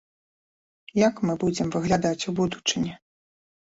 Як 1.07 1.15
мы 1.29 1.33
будзем 1.45 1.67
выглядаць 1.79 2.19
у 2.19 2.31
будучыні? 2.43 2.93